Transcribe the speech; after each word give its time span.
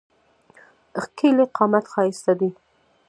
ښکېلی 1.01 1.45
قامت 1.55 1.85
ښایسته 1.93 2.33
دی. 2.39 2.49